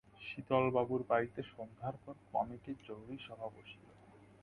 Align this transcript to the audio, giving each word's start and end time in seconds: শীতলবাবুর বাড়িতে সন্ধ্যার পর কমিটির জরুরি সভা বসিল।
শীতলবাবুর 0.21 1.01
বাড়িতে 1.09 1.41
সন্ধ্যার 1.53 1.95
পর 2.03 2.15
কমিটির 2.31 2.77
জরুরি 2.87 3.17
সভা 3.27 3.47
বসিল। 3.47 3.85